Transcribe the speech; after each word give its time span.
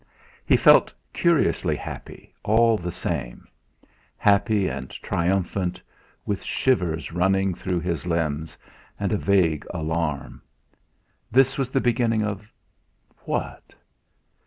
He 0.47 0.57
felt 0.57 0.91
curiously 1.13 1.75
happy, 1.75 2.33
all 2.41 2.75
the 2.75 2.91
same; 2.91 3.47
happy 4.17 4.67
and 4.67 4.89
triumphant, 4.89 5.79
with 6.25 6.43
shivers 6.43 7.11
running 7.11 7.53
through 7.53 7.81
his 7.81 8.07
limbs, 8.07 8.57
and 8.99 9.11
a 9.13 9.17
vague 9.17 9.63
alarm. 9.69 10.41
This 11.31 11.55
was 11.55 11.69
the 11.69 11.79
beginning 11.81 12.23
of 12.23 12.51
what? 13.25 13.75